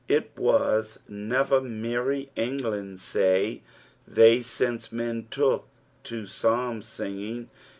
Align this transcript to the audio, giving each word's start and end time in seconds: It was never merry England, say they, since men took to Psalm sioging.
It 0.07 0.31
was 0.35 0.97
never 1.07 1.61
merry 1.61 2.31
England, 2.35 2.99
say 3.01 3.61
they, 4.07 4.41
since 4.41 4.91
men 4.91 5.27
took 5.29 5.67
to 6.05 6.25
Psalm 6.25 6.81
sioging. 6.81 7.49